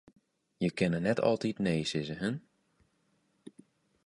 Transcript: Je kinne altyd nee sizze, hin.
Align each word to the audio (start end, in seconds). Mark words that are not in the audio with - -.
Je 0.65 0.69
kinne 0.79 1.13
altyd 1.29 1.57
nee 1.65 1.83
sizze, 1.91 2.17
hin. 2.21 2.35